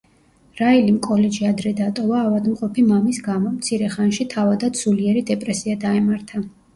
[0.59, 6.43] რაილიმ კოლეჯი ადრე დატოვა ავადმყოფი მამის გამო; მცირე ხანში თავადაც სულიერი დეპრესია დაემართა.